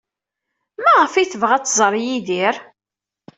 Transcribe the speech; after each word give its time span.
Maɣef 0.83 1.13
ay 1.15 1.27
tebɣa 1.27 1.53
ad 1.57 1.65
tẓer 1.65 1.93
Yidir? 2.03 2.55